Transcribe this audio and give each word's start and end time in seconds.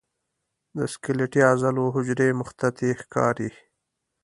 د 0.77 0.79
سکلیټي 0.93 1.41
عضلو 1.51 1.85
حجرې 1.95 2.29
مخططې 2.39 2.89
ښکاري. 3.01 3.49